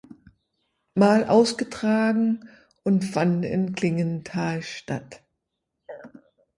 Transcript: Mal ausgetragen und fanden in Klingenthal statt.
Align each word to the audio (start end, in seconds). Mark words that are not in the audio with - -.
Mal 0.95 1.25
ausgetragen 1.25 2.49
und 2.81 3.05
fanden 3.05 3.43
in 3.43 3.75
Klingenthal 3.75 4.63
statt. 4.63 5.21